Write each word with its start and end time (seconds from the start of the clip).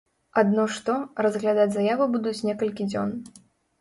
Адно 0.41 0.63
што, 0.77 0.95
разглядаць 1.25 1.69
заяву 1.75 2.09
будуць 2.17 2.37
некалькі 2.51 2.91
дзён. 2.93 3.09